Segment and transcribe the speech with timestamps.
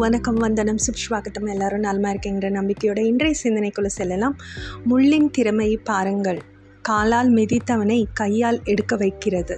[0.00, 0.78] வணக்கம் வந்தனம்.
[0.78, 1.46] சுப்ஸ்வாகத்தம்.
[1.46, 4.36] எல்லாரும் நலமாக இருக்கேங்கிற நம்பிக்கையோட இன்றைய சிந்தனைக்குள்ளே செல்லலாம்.
[4.90, 6.38] முள்ளின் திறமையை பாருங்கள்.
[6.82, 9.56] காலால் மிதித்தவனை கையால் எடுக்க வைக்கிறது.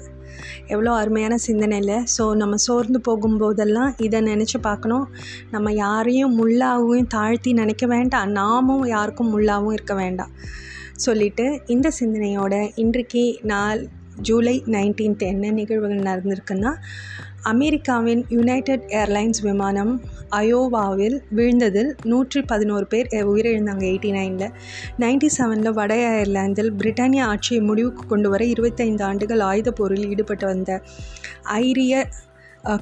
[0.67, 1.99] எவ்வளோ அருமையான சிந்தனை இல்லை.
[2.19, 5.07] ஸோ நம்ம சோர்ந்து போகும்போதெல்லாம் இதை நினச்சி பார்க்கணும்.
[5.51, 8.31] நம்ம யாரையும் முள்ளாகவும் தாழ்த்தி நினைக்க வேண்டாம்.
[8.31, 10.35] நாமும் யாருக்கும் முள்ளாகவும் இருக்க வேண்டாம்.
[10.97, 13.89] சொல்லிட்டு இந்த சிந்தனையோட இன்றைக்கு நாள்
[14.29, 16.73] ஜூலை நைன்டீன்த் என்ன நிகழ்வுகள் நடந்திருக்குன்னா
[17.43, 19.93] அமெரிக்காவின் யுனைடெட் ஏர்லைன்ஸ் விமானம்
[20.29, 23.85] அயோவாவில் விழுந்ததில் நூற்றி பதினோரு பேர் உயிரிழந்தாங்க.
[23.91, 24.53] எயிட்டி நைனில்
[24.99, 30.83] நைன்டி செவனில் வட அயர்லாந்தில் பிரிட்டானியா ஆட்சியை முடிவுக்கு கொண்டு வர இருபத்தைந்து ஆண்டுகள் ஆயுத போரில் ஈடுபட்டு வந்த
[31.45, 32.05] ஐரிய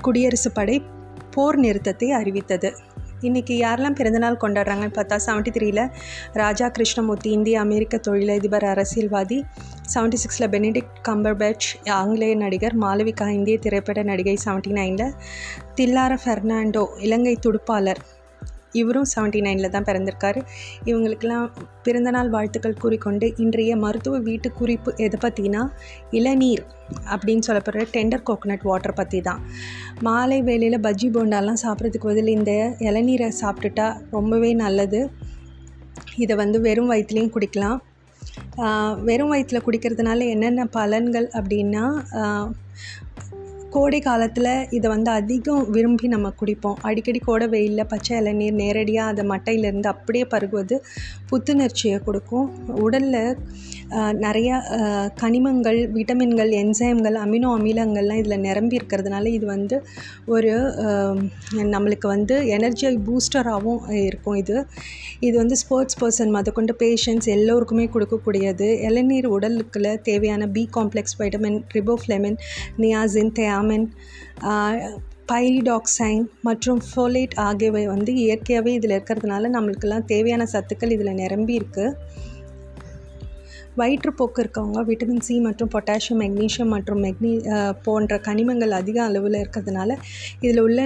[0.06, 0.82] குடியரசுப் படை
[1.30, 2.76] போர் நிறுத்தத்தை அறிவித்தது.
[3.22, 5.80] இன்றைக்கி யாரெல்லாம் பிறந்தநாள் கொண்டாடுறாங்கன்னு பார்த்தா செவன்ட்டி த்ரீல
[6.32, 9.44] ராஜா கிருஷ்ணமூர்த்தி இந்திய அமெரிக்க தொழிலதிபர் அரசியல்வாதி
[9.94, 15.14] செவன்ட்டி சிக்ஸில் பெனிடிக் கம்பர்பேட்ச் ஆங்கிலேய நடிகர் மாளவிகா இந்திய திரைப்பட நடிகை செவன்ட்டி நைனில்
[15.74, 18.02] தில்லார ஃபெர்னாண்டோ இலங்கை துடுப்பாளர்.
[18.80, 20.40] இவரும் செவன்ட்டி நைனில் தான் பிறந்திருக்காரு.
[20.90, 21.46] இவங்களுக்கெல்லாம்
[21.86, 25.62] பிறந்தநாள் வாழ்த்துக்கள் கூறிக்கொண்டு இன்றைய மருத்துவ வீட்டு குறிப்பு எதை பற்றினா
[26.18, 26.62] இளநீர்
[27.12, 29.42] அப்படின்னு சொல்லப்படுற டெண்டர் கோகோனட் வாட்டர் பற்றி தான்.
[30.08, 32.52] மாலை வேலையில் பஜ்ஜி போண்டாலாம் சாப்பிட்றதுக்கு பதில் இந்த
[32.88, 35.02] இளநீரை சாப்பிட்டுட்டா ரொம்பவே நல்லது.
[36.24, 37.78] இதை வந்து வெறும் வயிற்றுலையும் குடிக்கலாம்.
[39.08, 41.84] வெறும் வயிற்றில் குடிக்கிறதுனால என்னென்ன பலன்கள் அப்படின்னா
[43.74, 46.78] கோடை காலத்தில் இதை வந்து அதிகம் விரும்பி நம்ம குடிப்போம்.
[46.88, 50.76] அடிக்கடி கோடை வெயிலில் பச்சை இளநீர் நேரடியாக அதை மட்டையிலேருந்து அப்படியே பருகுவது
[51.30, 52.46] புத்துணர்ச்சியை கொடுக்கும்.
[52.84, 53.20] உடலில்
[54.24, 54.56] நிறையா
[55.20, 59.76] கனிமங்கள் விட்டமின்கள் என்சைம்கள் அமினோ அமிலங்கள்லாம் இதில் நிரம்பி இருக்கிறதுனால இது வந்து
[60.36, 60.52] ஒரு
[61.74, 64.56] நம்மளுக்கு வந்து எனர்ஜி பூஸ்டராகவும் இருக்கும் இது.
[65.28, 68.68] இது வந்து ஸ்போர்ட்ஸ் பர்சன் முதற்கொண்டு பேஷண்ட்ஸ் எல்லோருக்குமே கொடுக்கக்கூடியது.
[68.88, 72.38] இளநீர் உடலுக்குள்ள தேவையான B complex vitamin riboflavin
[72.84, 73.86] niacin thiamine
[75.30, 81.88] pyridoxine uh, மற்றும் ஃபோலேட் ஆகியவை வந்து இயற்கையாகவே இதில் இருக்கிறதுனால நம்மளுக்கெல்லாம் தேவையான சத்துக்கள் இதில் நிரம்பி இருக்குது
[83.80, 89.90] வயிற்றுப்போக்கு இருக்கவங்க விட்டமின் சி மற்றும் பொட்டாசியம் மெக்னீஷியம் மற்றும் மெக்னி uh, போன்ற கனிமங்கள் அதிக அளவில் இருக்கிறதுனால
[90.44, 90.80] இதில் உள்ள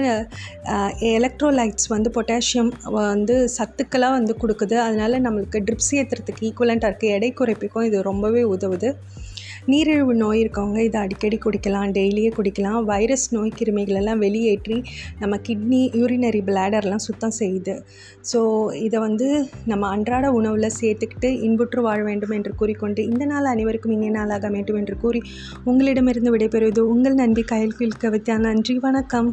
[0.73, 2.71] uh, எலக்ட்ரோலைட்ஸ் வந்து பொட்டாசியம்
[3.11, 4.77] வந்து சத்துக்களாக வந்து கொடுக்குது.
[4.87, 8.91] அதனால் நம்மளுக்கு ட்ரிப்ஸ் ஏற்றுறதுக்கு ஈக்குவலண்ட்டாக இருக்குது எடை குறைப்புக்கும் இது ரொம்பவே உதவுது.
[9.71, 12.79] நீரிழிவு நோய் இருக்கவங்க இதை அடிக்கடி குடிக்கலாம் டெய்லியே குடிக்கலாம்.
[12.83, 14.77] வைரஸ் நோய் கிருமிகளெல்லாம் வெளியேற்றி
[15.19, 17.75] நம்ம கிட்னி யூரினரி பிளாடர்லாம் சுத்தம் செய்யுது.
[18.31, 18.39] ஸோ
[18.87, 19.29] இதை வந்து
[19.65, 24.79] நம்ம அன்றாட உணவில் சேர்த்துக்கிட்டு இன்புற்று வாழ வேண்டும் என்று கூறிக்கொண்டு இந்த நாள் அனைவருக்கும் இனிய நாளாக வேண்டும்
[24.83, 25.21] என்று கூறி
[25.65, 28.37] உங்களிடமிருந்து விடைபெறுவது உங்கள் நன்றி கையில் கவிதா.
[28.37, 29.29] நன்றி வணக்கம்.